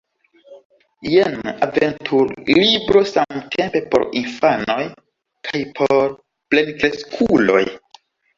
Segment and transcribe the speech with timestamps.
[1.09, 4.79] Jen aventur-libro samtempe por infanoj
[5.51, 6.17] kaj por
[6.55, 7.63] plenkreskuloj.